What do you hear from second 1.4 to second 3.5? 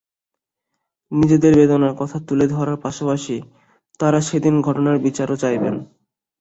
বেদনার কথা তুলে ধরার পাশাপাশি